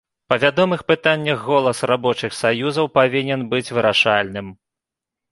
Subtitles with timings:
[0.31, 4.47] Па вядомых пытаннях голас рабочых саюзаў павінен быць вырашальным.